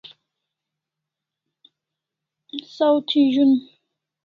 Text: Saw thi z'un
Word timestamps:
Saw 2.75 2.95
thi 3.07 3.21
z'un 3.33 3.51